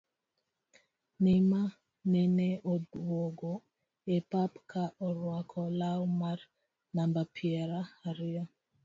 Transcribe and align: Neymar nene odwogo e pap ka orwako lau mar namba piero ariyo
Neymar 1.23 1.69
nene 2.11 2.47
odwogo 2.73 3.53
e 4.15 4.17
pap 4.31 4.51
ka 4.71 4.83
orwako 5.07 5.61
lau 5.79 6.01
mar 6.21 6.39
namba 6.95 7.21
piero 7.35 7.81
ariyo 8.07 8.43